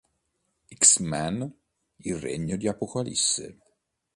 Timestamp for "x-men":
0.71-1.51